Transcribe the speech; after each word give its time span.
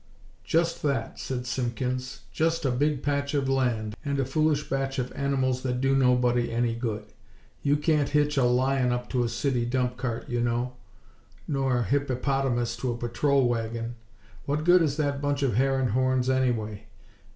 "Just 0.43 0.81
that," 0.81 1.19
said 1.19 1.45
Simpkins. 1.45 2.21
"Just 2.31 2.65
a 2.65 2.71
big 2.71 3.03
patch 3.03 3.35
of 3.35 3.47
land, 3.47 3.95
and 4.03 4.19
a 4.19 4.25
foolish 4.25 4.67
batch 4.67 4.97
of 4.97 5.11
animals 5.13 5.61
that 5.61 5.79
do 5.79 5.95
nobody 5.95 6.51
any 6.51 6.73
good. 6.73 7.05
You 7.61 7.77
can't 7.77 8.09
hitch 8.09 8.35
a 8.35 8.43
lion 8.43 8.91
up 8.91 9.11
to 9.11 9.23
a 9.23 9.29
city 9.29 9.63
dump 9.63 9.97
cart, 9.97 10.27
you 10.27 10.41
know; 10.41 10.73
nor 11.47 11.77
a 11.77 11.83
hippopotamus 11.83 12.75
to 12.77 12.91
a 12.91 12.97
patrol 12.97 13.47
wagon. 13.47 13.93
What 14.47 14.63
good 14.63 14.81
is 14.81 14.97
that 14.97 15.21
bunch 15.21 15.43
of 15.43 15.53
hair 15.53 15.77
and 15.79 15.91
horns, 15.91 16.31
anyway? 16.31 16.87